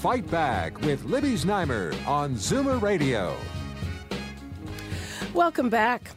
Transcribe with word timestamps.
Fight 0.00 0.30
Back 0.30 0.80
with 0.80 1.04
Libby 1.04 1.34
Znaimer 1.34 1.94
on 2.06 2.34
Zoomer 2.34 2.80
Radio. 2.80 3.36
Welcome 5.34 5.68
back. 5.68 6.12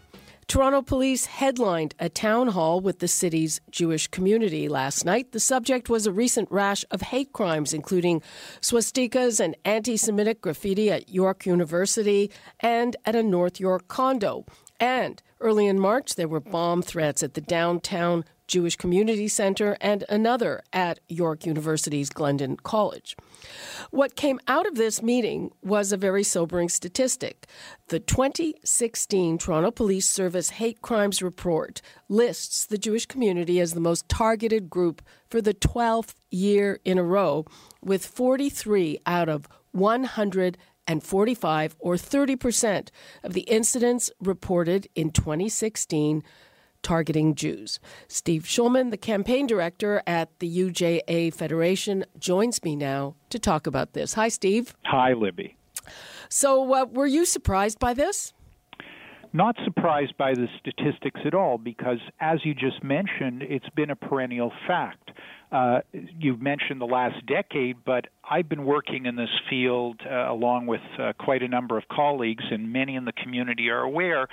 Toronto 0.48 0.82
police 0.82 1.26
headlined 1.26 1.94
a 2.00 2.08
town 2.08 2.48
hall 2.48 2.80
with 2.80 3.00
the 3.00 3.10
city's 3.10 3.60
Jewish 3.72 4.08
community 4.08 4.70
last 4.70 5.04
night. 5.04 5.34
The 5.34 5.40
subject 5.42 5.90
was 5.90 6.08
a 6.08 6.14
recent 6.14 6.50
rash 6.50 6.86
of 6.92 7.02
hate 7.02 7.34
crimes, 7.34 7.74
including 7.74 8.22
swastikas 8.62 9.42
and 9.42 9.54
anti 9.66 9.98
Semitic 9.98 10.40
graffiti 10.40 10.90
at 10.90 11.10
York 11.10 11.46
University 11.46 12.32
and 12.62 12.96
at 13.04 13.18
a 13.18 13.24
North 13.24 13.60
York 13.60 13.90
condo. 13.90 14.46
And 14.80 15.22
early 15.44 15.68
in 15.68 15.80
March, 15.80 16.16
there 16.16 16.28
were 16.28 16.40
bomb 16.40 16.82
threats 16.82 17.22
at 17.22 17.36
the 17.36 17.42
downtown 17.42 18.26
Jewish 18.48 18.76
Community 18.76 19.28
Center 19.28 19.78
and 19.80 20.04
another 20.10 20.64
at 20.72 21.00
York 21.08 21.46
University's 21.46 22.10
Glendon 22.10 22.58
College. 22.58 23.16
What 23.92 24.16
came 24.16 24.40
out 24.48 24.66
of 24.68 24.76
this 24.76 25.02
meeting 25.02 25.52
was 25.62 25.92
a 25.92 25.98
very 25.98 26.24
sobering 26.24 26.70
statistic. 26.70 27.48
The 27.88 28.00
2016 28.00 29.38
Toronto 29.38 29.72
Police 29.72 30.10
Service 30.10 30.52
Hate 30.52 30.82
Crimes 30.82 31.22
Report 31.22 31.82
lists 32.10 32.66
the 32.66 32.78
Jewish 32.78 33.06
community 33.06 33.60
as 33.60 33.74
the 33.74 33.80
most 33.80 34.08
targeted 34.10 34.70
group 34.70 35.02
for 35.30 35.42
the 35.42 35.54
12th 35.54 36.16
year 36.32 36.80
in 36.86 36.98
a 36.98 37.04
row, 37.04 37.46
with 37.82 38.06
43 38.06 39.00
out 39.06 39.30
of 39.30 39.48
145 40.88 41.76
or 41.80 41.96
30% 41.96 42.90
of 43.24 43.34
the 43.34 43.42
incidents 43.42 44.12
reported 44.20 44.88
in 44.96 45.12
2016 45.12 46.24
targeting 46.82 47.34
Jews. 47.34 47.80
Steve 48.08 48.44
Schulman, 48.44 48.92
the 48.92 48.98
campaign 48.98 49.48
director 49.48 50.04
at 50.06 50.38
the 50.40 50.58
UJA 50.58 51.34
Federation, 51.34 52.06
joins 52.20 52.62
me 52.64 52.76
now 52.76 53.16
to 53.30 53.40
talk 53.40 53.66
about 53.66 53.94
this. 53.94 54.14
Hi, 54.14 54.28
Steve. 54.28 54.76
Hi, 54.84 55.14
Libby. 55.14 55.56
So, 56.30 56.74
uh, 56.74 56.86
were 56.86 57.08
you 57.08 57.26
surprised 57.26 57.80
by 57.80 57.94
this? 57.94 58.34
Not 59.36 59.56
surprised 59.66 60.16
by 60.18 60.34
the 60.34 60.48
statistics 60.60 61.22
at 61.26 61.34
all, 61.34 61.58
because 61.58 61.98
as 62.20 62.40
you 62.44 62.54
just 62.54 62.84
mentioned, 62.84 63.42
it's 63.42 63.70
been 63.76 63.90
a 63.90 63.96
perennial 63.96 64.52
fact. 64.68 65.10
Uh, 65.54 65.82
you've 66.20 66.42
mentioned 66.42 66.82
the 66.82 66.86
last 66.86 67.24
decade, 67.28 67.78
but 67.86 68.08
I've 68.28 68.50
been 68.50 68.66
working 68.66 69.06
in 69.06 69.16
this 69.16 69.30
field 69.52 70.02
uh, 70.04 70.32
along 70.32 70.66
with 70.66 70.82
uh, 71.00 71.14
quite 71.20 71.44
a 71.44 71.48
number 71.48 71.78
of 71.78 71.84
colleagues, 71.90 72.44
and 72.50 72.74
many 72.74 72.96
in 72.96 73.06
the 73.06 73.12
community 73.12 73.70
are 73.70 73.82
aware 73.82 74.28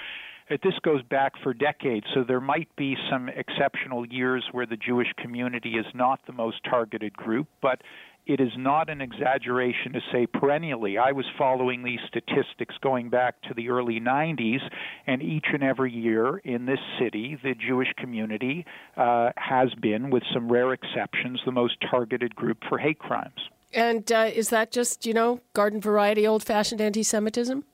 this 0.63 0.75
goes 0.83 1.03
back 1.03 1.33
for 1.43 1.55
decades, 1.55 2.07
so 2.13 2.25
there 2.25 2.41
might 2.41 2.69
be 2.77 2.97
some 3.09 3.29
exceptional 3.29 4.05
years 4.07 4.45
where 4.53 4.67
the 4.67 4.77
Jewish 4.77 5.09
community 5.17 5.75
is 5.75 5.87
not 5.95 6.21
the 6.27 6.33
most 6.33 6.65
targeted 6.65 7.13
group, 7.13 7.47
but 7.63 7.83
it 8.27 8.41
is 8.41 8.51
not 8.57 8.91
an 8.91 9.01
exaggeration 9.01 9.93
to 9.93 10.01
say 10.13 10.27
perennially. 10.27 10.99
I 10.99 11.13
was 11.13 11.25
following 11.39 11.83
these 11.83 12.01
statistics 12.07 12.75
going 12.83 13.11
back 13.11 13.41
to 13.43 13.55
the 13.55 13.71
early 13.71 14.01
90s, 14.01 14.61
and 15.07 15.23
each 15.23 15.47
and 15.53 15.63
every 15.63 15.93
year 15.93 16.39
in 16.39 16.67
this 16.67 16.79
city, 16.99 17.39
the 17.43 17.55
Jewish 17.55 17.93
community 17.97 18.67
uh, 18.97 19.31
has 19.37 19.73
been, 19.81 20.11
with 20.11 20.23
some 20.33 20.51
rare 20.51 20.73
exceptions, 20.73 21.41
the 21.45 21.53
most 21.53 21.77
targeted 21.91 22.35
group 22.35 22.59
for 22.69 22.79
hate 22.79 22.99
crimes. 22.99 23.49
And 23.73 24.11
uh, 24.11 24.31
is 24.33 24.51
that 24.51 24.73
just, 24.73 25.07
you 25.07 25.15
know, 25.15 25.41
garden 25.55 25.81
variety, 25.81 26.27
old 26.27 26.43
fashioned 26.43 26.81
anti 26.81 27.03
Semitism? 27.03 27.65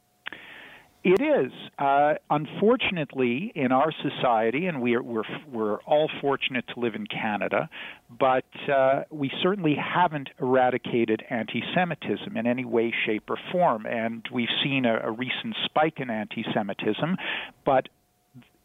It 1.07 1.23
is. 1.23 1.53
Uh, 1.79 2.15
unfortunately, 2.31 3.53
in 3.55 3.71
our 3.71 3.93
society, 3.93 4.67
and 4.67 4.83
we 4.83 4.97
are, 4.97 5.03
we're, 5.05 5.23
we're 5.49 5.77
all 5.83 6.11
fortunate 6.21 6.65
to 6.75 6.81
live 6.81 6.97
in 6.97 7.07
Canada, 7.07 7.71
but 8.19 8.45
uh, 8.69 9.05
we 9.11 9.31
certainly 9.41 9.77
haven't 9.77 10.31
eradicated 10.41 11.23
anti 11.31 11.63
Semitism 11.77 12.37
in 12.37 12.49
any 12.49 12.65
way, 12.65 12.93
shape, 13.07 13.31
or 13.31 13.37
form. 13.53 13.87
And 13.87 14.27
we've 14.33 14.49
seen 14.65 14.85
a, 14.85 14.99
a 15.05 15.13
recent 15.13 15.55
spike 15.65 16.01
in 16.01 16.11
anti 16.11 16.45
Semitism, 16.53 17.17
but 17.65 17.89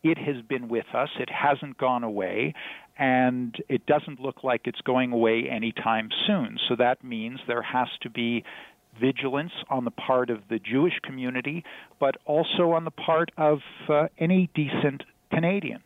it 0.01 0.17
has 0.17 0.41
been 0.49 0.67
with 0.67 0.87
us. 0.95 1.09
It 1.19 1.29
hasn't 1.29 1.77
gone 1.77 2.03
away, 2.03 2.55
and 2.97 3.55
it 3.69 3.85
doesn't 3.85 4.19
look 4.19 4.43
like 4.43 4.61
it's 4.65 4.81
going 4.81 5.11
away 5.11 5.47
anytime 5.47 6.09
soon. 6.25 6.57
So 6.67 6.75
that 6.77 7.03
means 7.03 7.39
there 7.47 7.61
has 7.61 7.87
to 8.01 8.09
be 8.09 8.43
vigilance 8.99 9.51
on 9.69 9.85
the 9.85 9.91
part 9.91 10.29
of 10.29 10.39
the 10.49 10.59
Jewish 10.59 10.99
community, 11.03 11.63
but 11.99 12.15
also 12.25 12.71
on 12.71 12.85
the 12.85 12.91
part 12.91 13.31
of 13.37 13.59
uh, 13.89 14.07
any 14.17 14.49
decent 14.53 15.03
Canadian. 15.31 15.81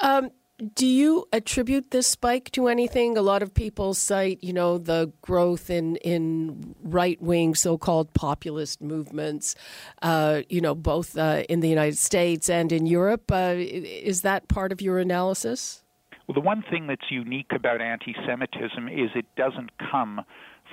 Um, 0.00 0.30
do 0.74 0.86
you 0.86 1.26
attribute 1.32 1.90
this 1.90 2.06
spike 2.06 2.50
to 2.52 2.68
anything? 2.68 3.16
A 3.16 3.22
lot 3.22 3.42
of 3.42 3.52
people 3.52 3.94
cite, 3.94 4.38
you 4.42 4.52
know, 4.52 4.78
the 4.78 5.12
growth 5.20 5.70
in 5.70 5.96
in 5.96 6.74
right 6.82 7.20
wing 7.20 7.54
so 7.54 7.76
called 7.76 8.12
populist 8.14 8.80
movements, 8.80 9.56
uh, 10.02 10.42
you 10.48 10.60
know, 10.60 10.74
both 10.74 11.16
uh, 11.18 11.42
in 11.48 11.60
the 11.60 11.68
United 11.68 11.98
States 11.98 12.48
and 12.48 12.70
in 12.70 12.86
Europe. 12.86 13.32
Uh, 13.32 13.54
is 13.56 14.22
that 14.22 14.46
part 14.48 14.72
of 14.72 14.80
your 14.80 14.98
analysis? 14.98 15.82
Well, 16.28 16.34
the 16.34 16.40
one 16.40 16.62
thing 16.70 16.86
that's 16.86 17.10
unique 17.10 17.50
about 17.52 17.80
anti 17.80 18.14
Semitism 18.26 18.88
is 18.88 19.10
it 19.14 19.26
doesn't 19.36 19.70
come 19.90 20.20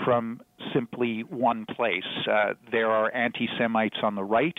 from 0.06 0.42
simply 0.74 1.22
one 1.22 1.66
place. 1.66 2.04
Uh, 2.30 2.54
there 2.72 2.90
are 2.90 3.14
anti 3.14 3.48
Semites 3.58 3.98
on 4.04 4.16
the 4.16 4.24
right, 4.24 4.58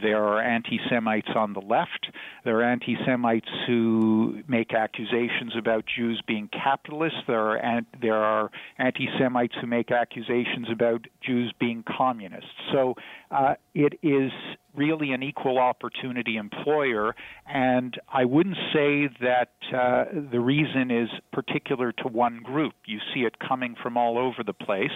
there 0.00 0.22
are 0.24 0.40
anti 0.42 0.78
Semites 0.88 1.28
on 1.34 1.52
the 1.52 1.60
left, 1.60 2.08
there 2.44 2.60
are 2.60 2.64
anti 2.64 2.96
Semites 3.06 3.48
who 3.66 4.42
make 4.48 4.72
accusations 4.74 5.54
about 5.56 5.84
Jews 5.86 6.22
being 6.26 6.48
capitalists, 6.48 7.20
there 7.26 7.40
are, 7.40 7.56
an- 7.56 7.86
there 8.00 8.14
are 8.16 8.50
anti 8.78 9.08
Semites 9.18 9.54
who 9.60 9.66
make 9.66 9.90
accusations 9.90 10.68
about 10.70 11.06
Jews 11.24 11.52
being 11.58 11.84
communists. 11.84 12.50
So 12.72 12.94
uh, 13.30 13.54
it 13.74 13.98
is 14.02 14.32
really 14.74 15.12
an 15.12 15.22
equal 15.22 15.58
opportunity 15.58 16.36
employer, 16.36 17.14
and 17.46 17.98
I 18.12 18.24
wouldn't 18.24 18.56
say 18.72 19.08
that 19.20 19.52
uh, 19.74 20.04
the 20.30 20.40
reason 20.40 20.90
is 20.90 21.08
particular 21.32 21.92
to 21.92 22.08
one 22.08 22.40
group. 22.42 22.74
You 22.86 22.98
see 23.14 23.20
it 23.20 23.38
coming 23.38 23.74
from 23.82 23.96
all 23.96 24.18
over 24.18 24.42
the 24.44 24.52
place, 24.52 24.90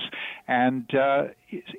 and 0.48 0.88
uh, 0.94 1.24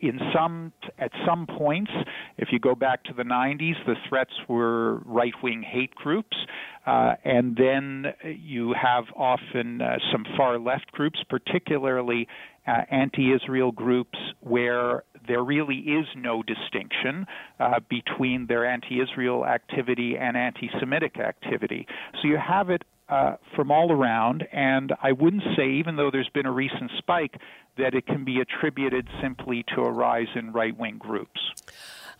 in 0.01 0.19
some 0.33 0.73
at 0.97 1.11
some 1.25 1.47
points, 1.47 1.91
if 2.37 2.49
you 2.51 2.59
go 2.59 2.75
back 2.75 3.03
to 3.05 3.13
the 3.13 3.23
90s, 3.23 3.75
the 3.85 3.95
threats 4.07 4.33
were 4.47 4.97
right-wing 5.05 5.63
hate 5.63 5.93
groups, 5.95 6.37
uh, 6.85 7.15
and 7.25 7.57
then 7.57 8.13
you 8.23 8.73
have 8.73 9.05
often 9.15 9.81
uh, 9.81 9.97
some 10.11 10.25
far-left 10.37 10.91
groups, 10.91 11.19
particularly 11.29 12.27
uh, 12.67 12.81
anti-Israel 12.91 13.71
groups, 13.71 14.17
where 14.41 15.03
there 15.27 15.43
really 15.43 15.77
is 15.77 16.05
no 16.15 16.43
distinction 16.43 17.25
uh, 17.59 17.79
between 17.89 18.47
their 18.47 18.65
anti-Israel 18.65 19.45
activity 19.45 20.17
and 20.17 20.37
anti-Semitic 20.37 21.19
activity. 21.19 21.87
So 22.21 22.27
you 22.27 22.37
have 22.37 22.69
it 22.69 22.83
uh, 23.09 23.35
from 23.55 23.71
all 23.71 23.91
around, 23.91 24.45
and 24.51 24.93
I 25.01 25.13
wouldn't 25.13 25.43
say, 25.55 25.69
even 25.71 25.95
though 25.95 26.11
there's 26.11 26.29
been 26.33 26.45
a 26.45 26.51
recent 26.51 26.91
spike, 26.97 27.39
that 27.77 27.93
it 27.93 28.05
can 28.05 28.25
be 28.25 28.41
attributed 28.41 29.07
simply 29.21 29.63
to 29.75 29.81
a 29.81 29.91
rise 29.91 30.27
in 30.35 30.51
right 30.51 30.77
wing 30.77 30.97
groups. 30.97 31.39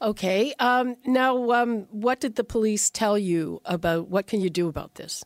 Okay. 0.02 0.54
Um, 0.60 0.96
now, 1.06 1.52
um, 1.52 1.88
what 1.92 2.20
did 2.20 2.36
the 2.36 2.44
police 2.44 2.90
tell 2.90 3.18
you 3.18 3.62
about 3.66 4.08
what 4.08 4.28
can 4.28 4.40
you 4.40 4.50
do 4.50 4.68
about 4.68 4.96
this? 4.96 5.24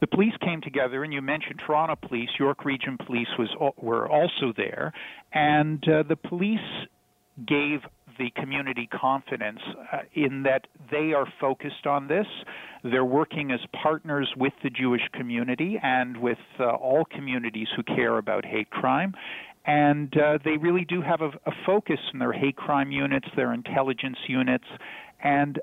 The 0.00 0.06
police 0.06 0.34
came 0.44 0.60
together, 0.60 1.04
and 1.04 1.12
you 1.12 1.22
mentioned 1.22 1.60
Toronto 1.64 1.96
Police, 1.96 2.28
York 2.38 2.64
Region 2.64 2.98
Police 3.06 3.28
was 3.38 3.48
were 3.78 4.08
also 4.08 4.52
there, 4.56 4.92
and 5.32 5.82
uh, 5.88 6.02
the 6.02 6.16
police 6.16 6.58
gave 7.44 7.80
the 8.18 8.30
community 8.30 8.88
confidence 8.90 9.60
uh, 9.92 9.98
in 10.14 10.42
that 10.44 10.66
they 10.90 11.12
are 11.12 11.26
focused 11.40 11.86
on 11.86 12.08
this. 12.08 12.26
They're 12.82 13.04
working 13.04 13.50
as 13.50 13.60
partners 13.82 14.32
with 14.36 14.54
the 14.62 14.70
Jewish 14.70 15.02
community 15.12 15.78
and 15.82 16.16
with 16.16 16.38
uh, 16.58 16.70
all 16.70 17.04
communities 17.04 17.68
who 17.76 17.82
care 17.82 18.16
about 18.18 18.44
hate 18.44 18.70
crime. 18.70 19.14
And 19.66 20.16
uh, 20.16 20.38
they 20.44 20.56
really 20.56 20.84
do 20.84 21.02
have 21.02 21.20
a, 21.20 21.30
a 21.44 21.52
focus 21.66 21.98
in 22.12 22.20
their 22.20 22.32
hate 22.32 22.56
crime 22.56 22.92
units, 22.92 23.26
their 23.34 23.52
intelligence 23.52 24.18
units, 24.28 24.66
and 25.22 25.60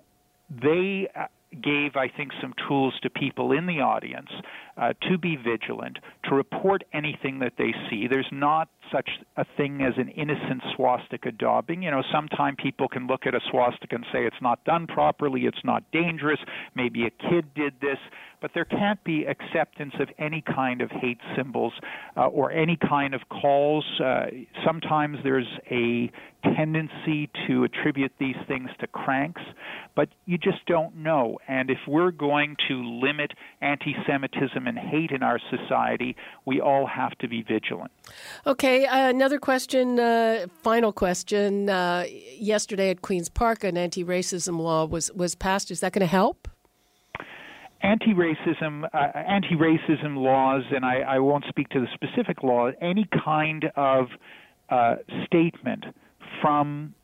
they 0.50 1.08
uh, 1.16 1.26
gave, 1.62 1.96
I 1.96 2.10
think, 2.10 2.32
some 2.42 2.54
tools 2.68 2.94
to 3.04 3.10
people 3.10 3.52
in 3.52 3.66
the 3.66 3.80
audience 3.80 4.30
uh, 4.78 4.94
to 5.10 5.18
be 5.18 5.36
vigilant, 5.38 6.00
to 6.26 6.36
report 6.36 6.84
anything 6.94 7.40
that 7.40 7.54
they 7.58 7.74
see. 7.90 8.08
There's 8.08 8.30
not 8.32 8.70
such 8.94 9.10
a 9.38 9.46
thing 9.58 9.82
as 9.82 9.94
an 9.98 10.10
innocent 10.10 10.62
swastika 10.76 11.32
daubing. 11.32 11.84
You 11.84 11.92
know, 11.92 12.04
sometimes 12.12 12.58
people 12.62 12.88
can 12.88 13.08
look 13.08 13.26
at 13.26 13.34
a 13.34 13.40
swastika 13.50 13.96
and 13.96 14.06
say 14.14 14.26
it's 14.26 14.42
not 14.42 14.64
done 14.64 14.88
properly, 14.88 15.42
it's 15.42 15.64
not 15.64 15.84
dangerous, 15.92 16.40
maybe 16.76 17.06
a 17.06 17.10
kid 17.10 17.54
did 17.56 17.74
this, 17.82 17.98
but 18.44 18.52
there 18.54 18.66
can't 18.66 19.02
be 19.06 19.26
acceptance 19.26 19.94
of 20.02 20.10
any 20.20 20.42
kind 20.42 20.82
of 20.82 20.92
hate 20.92 21.20
symbols 21.36 21.72
uh, 22.18 22.28
or 22.28 22.52
any 22.52 22.76
kind 22.78 23.14
of 23.14 23.22
calls. 23.30 23.86
Uh, 24.04 24.26
sometimes 24.66 25.18
there's 25.24 25.48
a 25.72 26.12
tendency 26.56 27.30
to 27.48 27.64
attribute 27.64 28.12
these 28.20 28.36
things 28.48 28.70
to 28.82 28.88
cranks, 28.88 29.42
but 29.96 30.10
you 30.26 30.38
just 30.38 30.66
don't 30.68 30.96
know. 30.98 31.40
And 31.48 31.70
if 31.70 31.78
we're 31.88 32.12
going 32.12 32.58
to 32.68 32.84
limit 32.84 33.32
anti 33.62 33.96
Semitism 34.06 34.68
and 34.68 34.78
hate 34.78 35.12
in 35.12 35.24
our 35.24 35.40
society, 35.50 36.18
we 36.46 36.60
all 36.60 36.86
have 36.86 37.18
to 37.20 37.30
be 37.30 37.44
vigilant. 37.44 37.92
Okay, 38.46 38.83
uh, 38.86 39.10
another 39.10 39.40
question, 39.40 40.00
uh, 40.00 40.48
final 40.62 40.92
question. 40.92 41.70
Uh, 41.70 42.06
yesterday 42.38 42.90
at 42.90 43.02
Queen's 43.02 43.30
Park, 43.30 43.64
an 43.64 43.78
anti 43.78 44.04
racism 44.04 44.60
law 44.60 44.86
was, 44.86 45.12
was 45.14 45.36
passed. 45.36 45.72
Is 45.72 45.80
that 45.82 45.94
going 45.94 46.02
to 46.02 46.06
help? 46.08 46.48
anti-racism 47.84 48.86
uh, 48.86 48.98
anti-racism 48.98 50.18
laws, 50.18 50.64
and 50.74 50.86
I, 50.86 51.02
I, 51.02 51.20
won't 51.20 51.44
speak 51.50 51.68
to 51.70 51.82
the 51.82 51.88
specific 51.94 52.42
law. 52.42 52.72
Any 52.82 53.06
kind 53.26 53.70
of 53.76 54.08
uh, 54.70 54.96
statement 55.26 55.84
from 56.42 56.96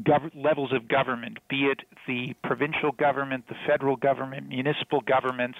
gov- 0.00 0.32
levels 0.34 0.72
of 0.72 0.88
government, 0.88 1.38
be 1.48 1.66
it 1.66 1.80
the 2.06 2.34
provincial 2.42 2.92
government, 2.92 3.46
the 3.48 3.54
federal 3.66 3.96
government, 3.96 4.48
municipal 4.48 5.00
governments, 5.00 5.58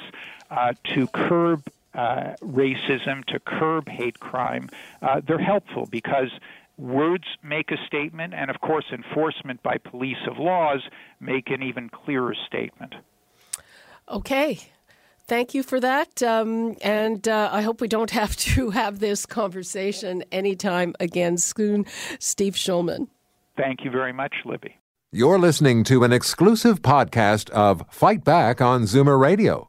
uh, 0.51 0.73
to 0.95 1.07
curb 1.09 1.63
uh, 1.95 2.35
racism, 2.43 3.25
to 3.27 3.41
curb 3.41 3.89
hate 3.89 4.21
crime, 4.21 4.69
uh, 5.03 5.21
they're 5.27 5.39
helpful 5.39 5.87
because 5.91 6.31
words 6.79 7.25
make 7.43 7.71
a 7.71 7.77
statement, 7.87 8.35
and 8.35 8.51
of 8.51 8.61
course, 8.61 8.87
enforcement 8.93 9.63
by 9.63 9.77
police 9.79 10.27
of 10.27 10.39
laws 10.39 10.83
make 11.21 11.51
an 11.51 11.63
even 11.63 11.89
clearer 11.89 12.35
statement. 12.47 12.95
Okay. 14.09 14.61
Thank 15.27 15.55
you 15.55 15.63
for 15.63 15.79
that. 15.79 16.25
Um, 16.25 16.77
and 16.83 17.29
uh, 17.29 17.51
I 17.53 17.63
hope 17.63 17.81
we 17.81 17.87
don't 17.87 18.11
have 18.23 18.37
to 18.37 18.71
have 18.71 18.99
this 18.99 19.27
conversation 19.27 20.25
anytime 20.33 20.95
again 20.99 21.39
soon. 21.39 21.87
Steve 22.19 22.55
Schulman. 22.55 23.07
Thank 23.57 23.85
you 23.85 23.91
very 23.91 24.13
much, 24.13 24.35
Libby. 24.45 24.77
You're 25.13 25.39
listening 25.39 25.85
to 25.85 26.05
an 26.05 26.13
exclusive 26.13 26.83
podcast 26.83 27.51
of 27.51 27.85
Fight 27.91 28.25
Back 28.25 28.61
on 28.61 28.83
Zoomer 28.83 29.21
Radio, 29.21 29.69